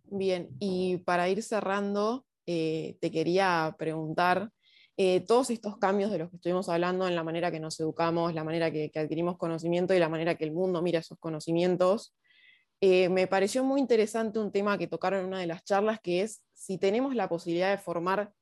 Bien, 0.05 0.49
y 0.61 0.99
para 0.99 1.29
ir 1.29 1.43
cerrando, 1.43 2.27
eh, 2.47 2.97
te 3.01 3.11
quería 3.11 3.75
preguntar, 3.79 4.51
eh, 4.99 5.21
todos 5.21 5.51
estos 5.51 5.77
cambios 5.77 6.11
de 6.11 6.19
los 6.19 6.31
que 6.31 6.37
estuvimos 6.37 6.71
hablando 6.71 7.07
en 7.07 7.15
la 7.15 7.23
manera 7.23 7.51
que 7.51 7.61
nos 7.61 7.79
educamos, 7.81 8.33
la 8.33 8.45
manera 8.45 8.71
que, 8.71 8.91
adquirimos 8.95 9.37
conocimiento 9.37 9.93
y 9.93 9.99
la 9.99 10.09
manera 10.09 10.37
que 10.37 10.45
el 10.45 10.53
mundo 10.53 10.81
mira 10.81 11.01
esos 11.01 11.19
conocimientos, 11.19 12.17
eh, 12.81 13.11
me 13.11 13.27
pareció 13.27 13.63
muy 13.63 13.81
interesante 13.81 14.39
un 14.39 14.53
tema 14.53 14.79
que 14.79 14.87
tocaron 14.87 15.21
en 15.21 15.27
una 15.27 15.41
de 15.41 15.47
las 15.47 15.65
charlas, 15.65 16.01
que 16.01 16.23
es 16.23 16.43
si 16.55 16.79
tenemos 16.79 17.15
la 17.15 17.29
posibilidad 17.29 17.71
de 17.71 17.79
formar 17.79 18.33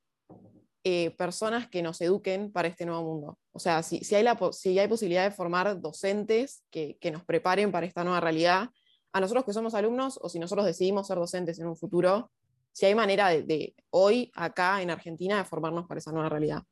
eh, 0.86 1.12
personas 1.12 1.66
que 1.66 1.82
nos 1.82 1.98
eduquen 2.02 2.52
para 2.52 2.68
este 2.68 2.84
nuevo 2.84 3.02
mundo. 3.02 3.38
O 3.52 3.58
sea, 3.58 3.82
si, 3.82 4.02
hay, 4.14 4.22
la, 4.22 4.38
si 4.52 4.78
hay 4.78 4.86
posibilidad 4.86 5.24
de 5.24 5.34
formar 5.34 5.80
docentes 5.80 6.62
que, 6.70 6.98
nos 7.10 7.24
preparen 7.24 7.72
para 7.72 7.86
esta 7.86 8.04
nueva 8.04 8.20
realidad, 8.20 8.68
a 9.10 9.20
nosotros 9.20 9.46
que 9.46 9.54
somos 9.54 9.72
alumnos 9.72 10.18
o 10.20 10.28
si 10.28 10.38
nosotros 10.38 10.66
decidimos 10.66 11.06
ser 11.06 11.16
docentes 11.16 11.58
en 11.58 11.68
un 11.68 11.76
futuro, 11.76 12.30
si 12.70 12.84
hay 12.84 12.94
manera 12.94 13.30
de, 13.30 13.74
hoy, 13.88 14.30
acá 14.34 14.82
en 14.82 14.90
Argentina, 14.90 15.38
de 15.38 15.44
formarnos 15.44 15.86
para 15.86 16.00
esa 16.00 16.12
nueva 16.12 16.28
realidad. 16.28 16.62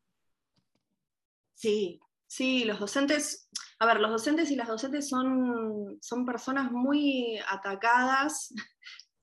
Sí, 1.55 1.99
sí, 2.27 2.65
los 2.65 2.81
docentes, 2.81 3.49
a 3.79 3.87
ver, 3.87 3.99
los 3.99 4.11
docentes 4.11 4.51
y 4.51 4.57
las 4.57 4.69
docentes 4.69 5.09
son, 5.09 5.97
son 6.03 6.27
personas 6.27 6.71
muy 6.71 7.39
atacadas 7.49 8.53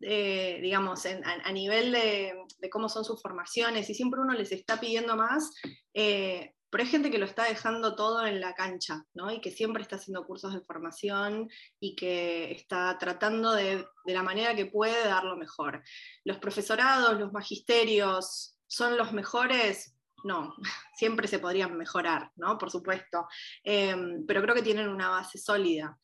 eh, 0.02 0.60
digamos, 0.62 1.06
a, 1.06 1.52
nivel 1.52 1.92
de, 1.92 2.70
cómo 2.72 2.88
son 2.88 3.04
sus 3.04 3.22
formaciones, 3.22 3.90
y 3.90 3.94
siempre 3.94 4.22
uno 4.22 4.34
les 4.34 4.52
está 4.52 4.80
pidiendo 4.80 5.16
más, 5.16 5.54
eh, 5.94 6.54
pero 6.70 6.84
hay 6.84 6.90
gente 6.90 7.10
que 7.10 7.18
lo 7.18 7.26
está 7.26 7.46
dejando 7.46 7.96
todo 7.96 8.26
en 8.26 8.40
la 8.40 8.54
cancha, 8.54 9.04
¿no? 9.14 9.32
Y 9.32 9.42
que 9.42 9.52
siempre 9.52 9.82
está 9.82 9.96
haciendo 9.96 10.26
cursos 10.26 10.54
de 10.54 10.62
formación 10.62 11.50
y 11.80 11.96
que 11.96 12.52
está 12.52 12.96
tratando 13.00 13.54
de, 13.54 13.86
de 14.06 14.14
la 14.14 14.22
manera 14.22 14.56
que 14.56 14.68
puede 14.68 15.04
dar 15.04 15.24
lo 15.24 15.36
mejor. 15.36 15.84
Los 16.24 16.38
profesorados, 16.38 17.20
los 17.20 17.34
magisterios, 17.34 18.56
¿son 18.68 18.98
los 18.98 19.12
mejores? 19.14 19.96
No, 20.24 20.54
siempre 20.96 21.28
se 21.28 21.40
podrían 21.40 21.76
mejorar, 21.78 22.32
¿no? 22.36 22.58
Por 22.58 22.72
supuesto, 22.72 23.28
eh, 23.64 23.96
pero 24.28 24.42
creo 24.44 24.56
que 24.56 24.62
tienen 24.62 24.90
una 24.90 25.10
base 25.10 25.38
sólida. 25.38 25.98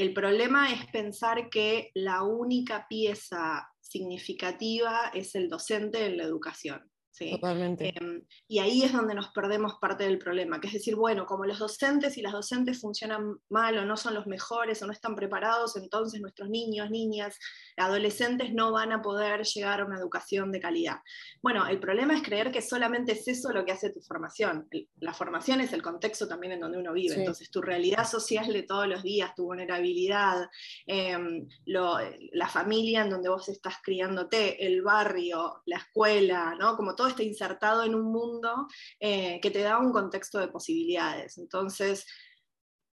El 0.00 0.14
problema 0.14 0.72
es 0.72 0.86
pensar 0.86 1.50
que 1.50 1.90
la 1.92 2.22
única 2.22 2.86
pieza 2.88 3.68
significativa 3.82 5.10
es 5.12 5.34
el 5.34 5.50
docente 5.50 6.06
en 6.06 6.16
la 6.16 6.24
educación. 6.24 6.89
Totalmente. 7.18 7.92
Em, 7.96 8.24
y 8.48 8.60
ahí 8.60 8.82
es 8.82 8.92
donde 8.92 9.14
nos 9.14 9.28
perdemos 9.28 9.74
parte 9.80 10.04
del 10.04 10.18
problema, 10.18 10.60
que 10.60 10.68
es 10.68 10.72
decir, 10.72 10.96
bueno, 10.96 11.26
como 11.26 11.44
los 11.44 11.58
docentes 11.58 12.16
y 12.16 12.22
las 12.22 12.32
docentes 12.32 12.80
funcionan 12.80 13.36
mal 13.48 13.76
o 13.78 13.84
no 13.84 13.96
son 13.96 14.14
los 14.14 14.26
mejores 14.26 14.82
o 14.82 14.86
no 14.86 14.92
están 14.92 15.14
preparados, 15.14 15.76
entonces 15.76 16.20
nuestros 16.20 16.48
niños, 16.48 16.90
niñas, 16.90 17.38
adolescentes 17.76 18.52
no 18.54 18.72
van 18.72 18.92
a 18.92 19.02
poder 19.02 19.42
llegar 19.42 19.80
a 19.80 19.84
una 19.84 19.98
educación 19.98 20.52
de 20.52 20.60
calidad. 20.60 20.98
Bueno, 21.42 21.66
el 21.66 21.80
problema 21.80 22.14
es 22.14 22.22
creer 22.22 22.50
que 22.50 22.62
solamente 22.62 23.12
es 23.12 23.26
eso 23.28 23.52
lo 23.52 23.64
que 23.64 23.72
hace 23.72 23.90
tu 23.90 24.00
formación. 24.00 24.68
La 25.00 25.12
formación 25.12 25.60
es 25.60 25.72
el 25.72 25.82
contexto 25.82 26.28
también 26.28 26.54
en 26.54 26.60
donde 26.60 26.78
uno 26.78 26.92
vive, 26.92 27.16
entonces 27.16 27.50
tu 27.50 27.60
realidad 27.60 28.08
social 28.08 28.52
de 28.52 28.62
todos 28.62 28.86
los 28.86 29.02
días, 29.02 29.34
tu 29.34 29.44
vulnerabilidad, 29.44 30.48
em, 30.86 31.46
la 31.66 32.48
familia 32.48 33.02
en 33.02 33.10
donde 33.10 33.28
vos 33.28 33.48
estás 33.48 33.76
criándote, 33.82 34.64
el 34.64 34.82
barrio, 34.82 35.62
la 35.66 35.78
escuela, 35.78 36.54
¿no? 36.58 36.76
Como 36.76 36.94
todo 37.00 37.08
está 37.08 37.22
insertado 37.22 37.82
en 37.82 37.94
un 37.94 38.12
mundo 38.12 38.66
eh, 38.98 39.40
que 39.40 39.50
te 39.50 39.60
da 39.60 39.78
un 39.78 39.90
contexto 39.90 40.38
de 40.38 40.48
posibilidades. 40.48 41.38
Entonces, 41.38 42.04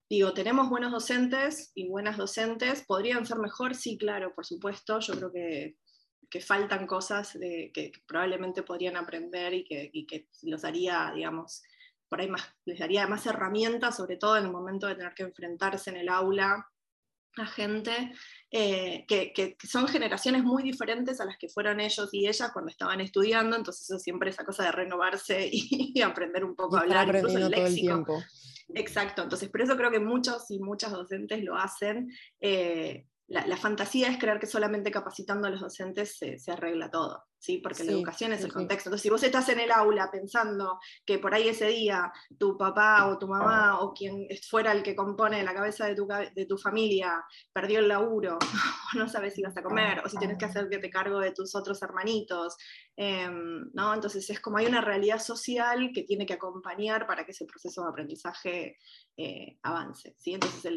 digo, 0.08 0.32
tenemos 0.32 0.70
buenos 0.70 0.92
docentes 0.92 1.72
y 1.74 1.90
buenas 1.90 2.16
docentes, 2.16 2.86
¿podrían 2.86 3.26
ser 3.26 3.40
mejor? 3.40 3.74
Sí, 3.74 3.98
claro, 3.98 4.32
por 4.36 4.46
supuesto, 4.46 5.00
yo 5.00 5.16
creo 5.16 5.32
que, 5.32 5.76
faltan 6.42 6.86
cosas 6.86 7.32
que 7.32 7.92
probablemente 8.06 8.62
podrían 8.62 8.98
aprender 8.98 9.54
y 9.54 9.64
que, 9.64 9.90
y 9.92 10.06
que 10.06 10.28
los 10.42 10.66
haría, 10.66 11.12
digamos, 11.16 11.64
por 12.10 12.20
ahí 12.20 12.30
más, 12.30 12.44
les 12.66 12.78
daría 12.78 13.08
más 13.08 13.26
herramientas, 13.26 13.96
sobre 13.96 14.18
todo 14.18 14.38
en 14.38 14.44
el 14.44 14.52
momento 14.52 14.86
de 14.86 14.96
tener 14.96 15.14
que 15.14 15.24
enfrentarse 15.24 15.90
en 15.90 15.96
el 15.96 16.10
aula 16.10 16.70
a 17.38 17.46
gente 17.46 18.14
eh, 18.52 19.06
que, 19.08 19.58
son 19.68 19.88
generaciones 19.88 20.44
muy 20.44 20.64
diferentes 20.64 21.20
a 21.20 21.26
las 21.26 21.38
que 21.38 21.50
fueron 21.50 21.80
ellos 21.80 22.10
y 22.14 22.28
ellas 22.28 22.52
cuando 22.54 22.72
estaban 22.72 23.02
estudiando, 23.02 23.56
entonces 23.56 23.90
eso 23.90 24.00
siempre 24.00 24.30
esa 24.30 24.46
cosa 24.46 24.64
de 24.64 24.72
renovarse 24.72 25.50
y, 25.52 26.02
aprender 26.02 26.46
un 26.46 26.56
poco 26.56 26.78
a 26.78 26.82
hablar, 26.82 27.16
incluso 27.16 27.38
el 27.38 27.50
léxico. 27.50 28.24
Exacto, 28.74 29.24
entonces 29.24 29.50
por 29.50 29.62
eso 29.62 29.78
creo 29.78 29.92
que 29.92 30.00
muchos 30.00 30.50
y 30.50 30.60
muchas 30.60 30.92
docentes 30.92 31.44
lo 31.44 31.56
hacen. 31.56 32.12
Eh, 32.40 33.06
la, 33.28 33.58
fantasía 33.58 34.10
es 34.10 34.18
creer 34.18 34.40
que 34.40 34.48
solamente 34.48 34.92
capacitando 34.92 35.48
a 35.48 35.52
los 35.52 35.62
docentes 35.62 36.18
se 36.18 36.52
arregla 36.52 36.90
todo. 36.90 37.26
¿Sí? 37.40 37.60
porque 37.60 37.84
la 37.84 37.92
educación 37.92 38.34
es 38.34 38.44
el 38.44 38.54
contexto. 38.54 38.90
Entonces, 38.90 39.04
si 39.04 39.10
vos 39.10 39.24
estás 39.24 39.48
en 39.50 39.60
el 39.60 39.72
aula 39.72 40.10
pensando 40.12 40.80
que 41.06 41.20
por 41.20 41.34
ahí 41.34 41.48
ese 41.48 41.68
día 41.68 42.12
tu 42.38 42.58
papá 42.58 43.08
o 43.08 43.18
tu 43.18 43.28
mamá 43.28 43.80
o 43.82 43.94
quien 43.94 44.28
fuera 44.50 44.72
el 44.72 44.84
que 44.84 44.96
compone 44.96 45.44
la 45.44 45.54
cabeza 45.54 45.86
de 45.86 45.96
tu, 45.96 46.08
de 46.08 46.46
tu 46.46 46.58
familia 46.58 47.24
perdió 47.54 47.80
el 47.80 47.88
laburo, 47.88 48.36
o 48.36 48.40
no 48.98 49.10
sabes 49.10 49.34
si 49.34 49.42
vas 49.42 49.58
a 49.58 49.64
comer, 49.64 50.02
o 50.04 50.10
si 50.10 50.18
tienes 50.18 50.38
que 50.38 50.46
hacerte 50.46 50.80
cargo 50.90 51.20
de 51.20 51.32
tus 51.32 51.56
otros 51.56 51.82
hermanitos, 51.82 52.56
em, 52.96 53.70
¿no? 53.74 53.94
Entonces 53.94 54.30
es 54.30 54.40
como 54.40 54.58
hay 54.58 54.66
una 54.66 54.82
realidad 54.82 55.20
social 55.20 55.92
que 55.94 56.04
tiene 56.04 56.26
que 56.26 56.34
acompañar 56.34 57.06
para 57.06 57.26
que 57.26 57.32
ese 57.32 57.46
proceso 57.46 57.84
de 57.84 57.90
aprendizaje 57.90 58.78
eh, 59.18 59.58
avance, 59.64 60.16
¿sí? 60.18 60.34
Entonces 60.34 60.74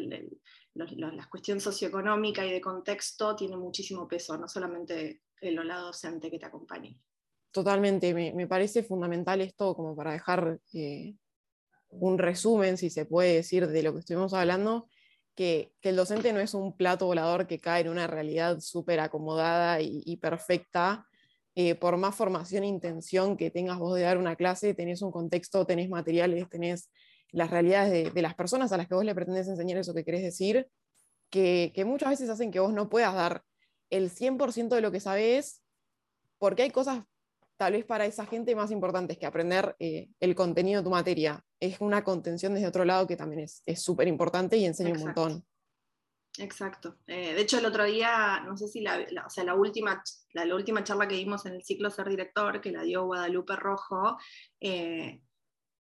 la 0.75 1.27
cuestión 1.29 1.59
socioeconómica 1.59 2.45
y 2.45 2.51
de 2.51 2.61
contexto 2.61 3.35
tiene 3.35 3.57
muchísimo 3.57 4.07
peso, 4.07 4.37
no 4.37 4.47
solamente 4.47 5.21
el 5.41 5.59
hola 5.59 5.77
docente 5.77 6.29
que 6.29 6.39
te 6.39 6.45
acompañe. 6.45 6.99
Totalmente, 7.51 8.13
me, 8.13 8.47
parece 8.47 8.83
fundamental 8.83 9.41
esto 9.41 9.75
como 9.75 9.95
para 9.95 10.11
dejar 10.11 10.59
eh, 10.73 11.15
un 11.89 12.19
resumen, 12.19 12.77
si 12.77 12.89
se 12.91 13.05
puede 13.05 13.33
decir, 13.35 13.67
de 13.67 13.81
lo 13.83 13.93
que 13.93 13.99
estuvimos 13.99 14.33
hablando, 14.33 14.87
que, 15.33 15.73
el 15.81 15.95
docente 15.95 16.31
no 16.31 16.39
es 16.39 16.53
un 16.53 16.77
plato 16.77 17.07
volador 17.07 17.47
que 17.47 17.59
cae 17.59 17.81
en 17.81 17.89
una 17.89 18.05
realidad 18.05 18.59
súper 18.59 18.99
acomodada 18.99 19.81
y, 19.81 20.17
perfecta. 20.17 21.05
Eh, 21.55 21.75
por 21.75 21.97
más 21.97 22.15
formación 22.15 22.63
e 22.63 22.67
intención 22.67 23.35
que 23.35 23.49
tengas 23.49 23.79
vos 23.79 23.95
de 23.95 24.03
dar 24.03 24.17
una 24.17 24.35
clase, 24.35 24.75
tenés 24.75 25.01
un 25.01 25.11
contexto, 25.11 25.65
tenés 25.65 25.89
materiales, 25.89 26.47
tenés 26.49 26.91
las 27.31 27.49
realidades 27.49 28.13
de, 28.13 28.21
las 28.21 28.35
personas 28.35 28.71
a 28.71 28.77
las 28.77 28.87
que 28.87 28.95
vos 28.95 29.03
le 29.03 29.15
pretendes 29.15 29.47
enseñar 29.47 29.77
eso 29.79 29.93
que 29.93 30.05
querés 30.05 30.21
decir, 30.21 30.67
que, 31.29 31.71
que 31.73 31.83
muchas 31.83 32.09
veces 32.09 32.29
hacen 32.29 32.51
que 32.51 32.59
vos 32.59 32.73
no 32.73 32.89
puedas 32.89 33.13
dar 33.13 33.43
el 33.89 34.11
100% 34.11 34.69
de 34.69 34.81
lo 34.81 34.91
que 34.91 34.99
sabes, 34.99 35.63
porque 36.37 36.63
hay 36.63 36.71
cosas 36.71 37.03
tal 37.57 37.73
vez 37.73 37.85
para 37.85 38.05
esa 38.05 38.25
gente 38.25 38.55
más 38.55 38.71
importantes 38.71 39.17
que 39.17 39.25
aprender 39.25 39.75
eh, 39.79 40.09
el 40.19 40.33
contenido 40.33 40.79
de 40.79 40.85
tu 40.85 40.91
materia. 40.91 41.43
Es 41.59 41.81
una 41.81 42.03
contención 42.03 42.53
desde 42.53 42.67
otro 42.67 42.85
lado 42.85 43.05
que 43.05 43.17
también 43.17 43.41
es 43.65 43.83
súper 43.83 44.07
importante 44.07 44.55
y 44.57 44.65
enseña 44.65 44.93
un 44.93 44.99
montón. 45.01 45.45
Exacto. 46.39 46.97
Eh, 47.07 47.33
de 47.33 47.41
hecho, 47.41 47.57
el 47.59 47.65
otro 47.65 47.83
día, 47.83 48.41
no 48.45 48.55
sé 48.55 48.67
si 48.67 48.81
la, 48.81 49.05
o 49.25 49.29
sea, 49.29 49.43
la 49.43 49.55
última, 49.55 50.01
la, 50.33 50.55
última 50.55 50.83
charla 50.83 51.07
que 51.07 51.15
dimos 51.15 51.45
en 51.45 51.53
el 51.53 51.63
ciclo 51.63 51.89
Ser 51.89 52.07
Director, 52.07 52.61
que 52.61 52.71
la 52.71 52.83
dio 52.83 53.05
Guadalupe 53.05 53.55
Rojo, 53.55 54.17
eh, 54.59 55.21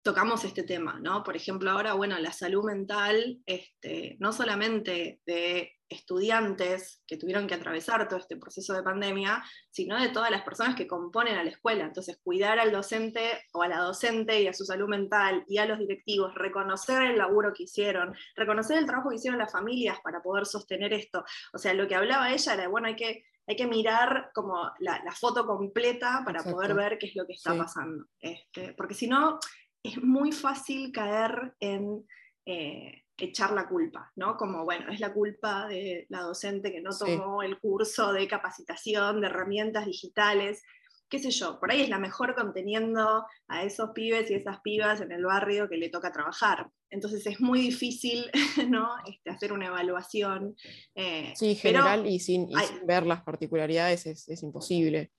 tocamos 0.04 0.44
este 0.44 0.62
tema, 0.62 1.00
¿no? 1.00 1.25
Por 1.25 1.34
ejemplo, 1.34 1.70
ahora, 1.70 1.94
bueno, 1.94 2.18
la 2.18 2.30
salud 2.30 2.62
mental, 2.62 3.40
este, 3.46 4.16
no 4.20 4.32
solamente 4.32 5.23
de 5.25 5.73
estudiantes 5.88 7.02
que 7.06 7.16
tuvieron 7.16 7.46
que 7.46 7.54
atravesar 7.54 8.06
todo 8.06 8.18
este 8.18 8.37
proceso 8.37 8.75
de 8.75 8.82
pandemia, 8.82 9.42
sino 9.70 9.99
de 9.99 10.11
todas 10.11 10.30
las 10.30 10.42
personas 10.42 10.76
que 10.76 10.87
componen 10.87 11.37
a 11.37 11.42
la 11.44 11.50
escuela. 11.50 11.84
Entonces, 11.84 12.18
cuidar 12.23 12.58
al 12.58 12.70
docente 12.70 13.44
o 13.54 13.62
a 13.62 13.68
la 13.68 13.78
docente 13.78 14.42
y 14.42 14.46
a 14.46 14.52
su 14.52 14.66
salud 14.66 14.88
mental 14.88 15.42
y 15.49 15.56
a 15.56 15.66
los 15.66 15.78
directivos, 15.78 16.34
reconocer 16.34 17.02
el 17.02 17.16
laburo 17.16 17.54
que 17.54 17.62
hicieron, 17.62 18.14
reconocer 18.37 18.76
el 18.76 18.87
trabajo 18.87 19.08
que 19.08 19.16
hicieron 19.16 19.38
las 19.38 19.52
familias 19.52 19.99
para 20.04 20.23
poder 20.23 20.44
sostener 20.44 20.92
esto. 20.92 21.25
O 21.54 21.58
sea, 21.58 21.73
lo 21.73 21.88
que 21.88 21.94
hablaba 21.94 22.30
ella 22.30 22.52
era, 22.52 22.68
bueno, 22.68 22.88
hay 22.88 22.96
que 22.96 23.25
hay 23.46 23.56
que 23.56 23.66
mirar 23.66 24.30
como 24.34 24.73
la, 24.78 25.00
foto 25.12 25.46
completa 25.46 26.23
para 26.25 26.42
poder 26.42 26.75
ver 26.75 26.99
qué 26.99 27.06
es 27.06 27.16
lo 27.16 27.26
que 27.26 27.34
está 27.34 27.54
pasando. 27.54 28.06
Este, 28.18 28.73
porque 28.73 28.94
si 28.94 29.06
no, 29.06 29.38
es 29.85 30.03
muy 30.03 30.33
fácil 30.33 30.91
caer 30.91 31.55
en 31.61 32.05
eh, 32.47 33.03
echar 33.19 33.53
la 33.53 33.69
culpa, 33.69 34.11
¿no? 34.17 34.37
Como, 34.37 34.64
bueno, 34.64 34.91
es 34.91 34.99
la 34.99 35.12
culpa 35.12 35.69
de 35.69 36.07
la 36.09 36.23
docente 36.23 36.73
que 36.73 36.81
no 36.81 36.91
tomó 36.91 37.43
el 37.43 37.61
curso 37.61 38.12
de 38.12 38.26
capacitación 38.26 39.21
de 39.21 39.26
herramientas 39.26 39.87
digitales, 39.87 40.62
qué 41.11 41.19
sé 41.19 41.31
yo, 41.31 41.61
por 41.61 41.71
ahí 41.71 41.83
es 41.83 41.91
la 41.91 41.99
mejor 41.99 42.35
conteniendo 42.35 43.25
a 43.47 43.62
esos 43.62 43.91
pibes 43.91 44.31
y 44.31 44.35
esas 44.35 44.61
pibas 44.62 45.03
en 45.03 45.12
el 45.12 45.25
barrio 45.25 45.69
que 45.69 45.76
le 45.76 45.91
toca 45.91 46.11
trabajar. 46.11 46.71
Entonces 46.91 47.26
es 47.26 47.41
muy 47.41 47.61
difícil, 47.61 48.31
¿no? 48.69 48.88
Este, 49.07 49.31
hacer 49.31 49.53
una 49.53 49.67
evaluación. 49.67 50.57
Eh, 50.95 51.35
sí, 51.37 51.55
general 51.57 52.07
y, 52.07 52.19
sin, 52.19 52.49
ver 52.87 53.05
las 53.05 53.23
particularidades 53.23 54.07
es 54.07 54.43
imposible. 54.43 55.12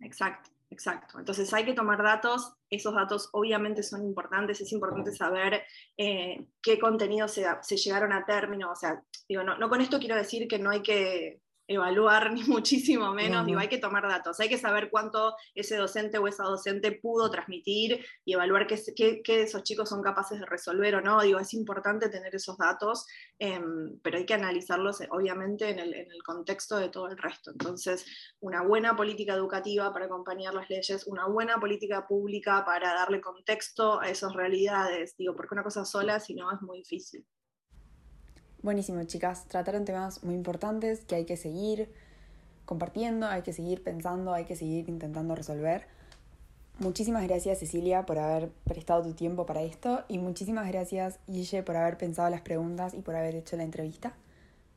Exacto. 0.00 0.50
Exacto. 0.72 1.18
Entonces 1.18 1.52
hay 1.52 1.66
que 1.66 1.74
tomar 1.74 2.02
datos, 2.02 2.54
esos 2.70 2.94
datos 2.94 3.28
obviamente 3.32 3.82
son 3.82 4.02
importantes, 4.04 4.58
es 4.62 4.72
importante 4.72 5.12
saber 5.12 5.62
eh, 5.98 6.46
qué 6.62 6.78
contenidos 6.78 7.32
se, 7.32 7.44
se, 7.60 7.76
llegaron 7.76 8.10
a 8.14 8.24
término, 8.24 8.72
o 8.72 8.74
sea, 8.74 9.02
digo, 9.28 9.42
no, 9.42 9.58
no 9.58 9.68
con 9.68 9.82
esto 9.82 9.98
quiero 9.98 10.16
decir 10.16 10.48
que 10.48 10.58
no 10.58 10.70
hay 10.70 10.82
que 10.82 11.42
evaluar, 11.74 12.32
ni 12.32 12.42
muchísimo 12.44 13.12
menos, 13.12 13.46
digo, 13.46 13.58
hay 13.58 13.68
que 13.68 13.78
tomar 13.78 14.06
datos, 14.08 14.38
hay 14.40 14.48
que 14.48 14.58
saber 14.58 14.90
cuánto 14.90 15.34
ese 15.54 15.76
docente 15.76 16.18
o 16.18 16.26
esa 16.26 16.44
docente 16.44 16.92
pudo 16.92 17.30
transmitir 17.30 18.04
y 18.24 18.34
evaluar 18.34 18.66
qué, 18.66 19.22
qué, 19.22 19.42
esos 19.42 19.62
chicos 19.62 19.88
son 19.88 20.02
capaces 20.02 20.40
de 20.40 20.46
resolver 20.46 20.94
o 20.96 21.00
no, 21.00 21.22
digo, 21.22 21.38
es 21.38 21.54
importante 21.54 22.08
tener 22.08 22.34
esos 22.34 22.56
datos, 22.58 23.06
em, 23.38 23.98
pero 24.02 24.18
hay 24.18 24.26
que 24.26 24.34
analizarlos 24.34 25.00
eh, 25.00 25.08
obviamente 25.10 25.68
en 25.68 25.78
el, 25.78 25.94
en 25.94 26.10
el, 26.10 26.22
contexto 26.22 26.76
de 26.78 26.88
todo 26.88 27.08
el 27.08 27.18
resto. 27.18 27.50
Entonces, 27.50 28.06
una 28.40 28.62
buena 28.62 28.96
política 28.96 29.34
educativa 29.34 29.92
para 29.92 30.06
acompañar 30.06 30.54
las 30.54 30.70
leyes, 30.70 31.06
una 31.06 31.26
buena 31.26 31.58
política 31.58 32.06
pública 32.06 32.64
para 32.64 32.94
darle 32.94 33.20
contexto 33.20 34.00
a 34.00 34.08
esas 34.08 34.32
realidades, 34.34 35.16
digo, 35.16 35.34
porque 35.34 35.54
una 35.54 35.64
cosa 35.64 35.84
sola, 35.84 36.20
si 36.20 36.34
no, 36.34 36.52
es 36.52 36.62
muy 36.62 36.78
difícil. 36.78 37.26
Buenísimo, 38.62 39.02
chicas. 39.02 39.44
Trataron 39.48 39.84
temas 39.84 40.22
muy 40.22 40.36
importantes 40.36 41.04
que 41.04 41.16
hay 41.16 41.24
que 41.24 41.36
seguir 41.36 41.90
compartiendo, 42.64 43.26
hay 43.26 43.42
que 43.42 43.52
seguir 43.52 43.82
pensando, 43.82 44.32
hay 44.32 44.44
que 44.44 44.54
seguir 44.54 44.88
intentando 44.88 45.34
resolver. 45.34 45.86
Muchísimas 46.78 47.24
gracias 47.24 47.58
Cecilia 47.58 48.06
por 48.06 48.20
haber 48.20 48.50
prestado 48.64 49.02
tu 49.02 49.14
tiempo 49.14 49.46
para 49.46 49.62
esto 49.62 50.04
y 50.08 50.18
muchísimas 50.18 50.68
gracias 50.68 51.18
Guille 51.26 51.62
por 51.64 51.76
haber 51.76 51.98
pensado 51.98 52.30
las 52.30 52.40
preguntas 52.40 52.94
y 52.94 53.02
por 53.02 53.16
haber 53.16 53.34
hecho 53.34 53.56
la 53.56 53.64
entrevista. 53.64 54.14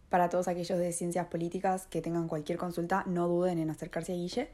Para 0.09 0.29
todos 0.29 0.47
aquellos 0.47 0.79
de 0.79 0.91
ciencias 0.91 1.27
políticas 1.27 1.85
que 1.85 2.01
tengan 2.01 2.27
cualquier 2.27 2.57
consulta, 2.57 3.03
no 3.05 3.27
duden 3.27 3.59
en 3.59 3.69
acercarse 3.69 4.13
a 4.13 4.15
Guille. 4.15 4.49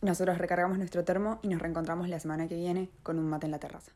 Nosotros 0.00 0.38
recargamos 0.38 0.78
nuestro 0.78 1.04
termo 1.04 1.40
y 1.42 1.48
nos 1.48 1.60
reencontramos 1.60 2.08
la 2.08 2.20
semana 2.20 2.48
que 2.48 2.56
viene 2.56 2.88
con 3.02 3.18
un 3.18 3.28
mate 3.28 3.44
en 3.46 3.52
la 3.52 3.58
terraza. 3.58 3.92